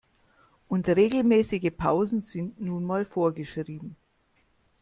[0.67, 3.95] Und regelmäßige Pausen sind nun mal vorgeschrieben.